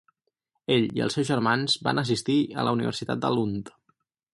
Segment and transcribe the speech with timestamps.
[0.75, 3.75] Ell i els seus germans van assistir a la Universitat de Lund.